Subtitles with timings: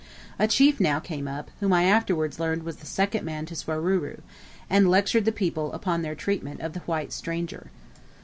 [0.39, 4.21] A chief now came up, whom I afterwards learned was the second man to Swaruru,
[4.67, 7.69] and lectured the people upon their treatment of the "White Stranger."